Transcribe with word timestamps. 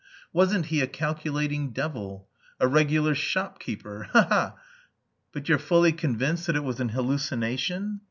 Wasn't 0.33 0.65
he 0.65 0.81
a 0.81 0.87
calculating 0.87 1.73
devil! 1.73 2.27
A 2.59 2.67
regular 2.67 3.13
shopkeeper. 3.13 4.09
Ha 4.13 4.23
ha!" 4.29 4.55
"But 5.31 5.47
you're 5.47 5.59
fully 5.59 5.91
convinced 5.91 6.47
that 6.47 6.55
it 6.55 6.63
was 6.63 6.79
an 6.79 6.89
hallucination?" 6.89 7.99